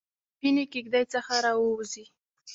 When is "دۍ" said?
0.93-1.05